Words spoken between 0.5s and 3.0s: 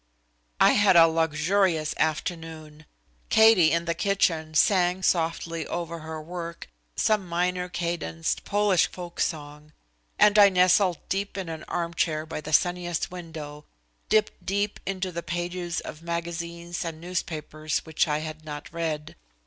I had a luxurious afternoon.